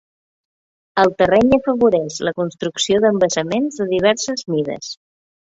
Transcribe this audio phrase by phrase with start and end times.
[1.01, 4.91] El terreny afavoreix la construcció d'embassaments de diverses mides.